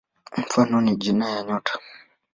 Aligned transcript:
Mfano 0.37 0.81
ni 0.81 0.91
majina 0.91 1.29
ya 1.29 1.43
nyota. 1.43 1.79